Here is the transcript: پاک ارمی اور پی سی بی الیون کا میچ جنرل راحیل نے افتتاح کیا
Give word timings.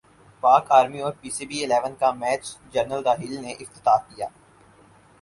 پاک 0.43 0.65
ارمی 0.77 0.99
اور 1.01 1.13
پی 1.21 1.29
سی 1.35 1.45
بی 1.49 1.57
الیون 1.63 1.93
کا 1.99 2.09
میچ 2.21 2.43
جنرل 2.73 3.01
راحیل 3.07 3.33
نے 3.43 3.51
افتتاح 3.53 3.97
کیا 4.07 4.27